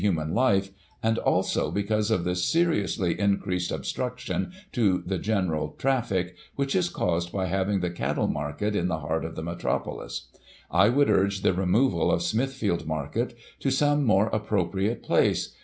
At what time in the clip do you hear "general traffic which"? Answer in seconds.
5.19-6.73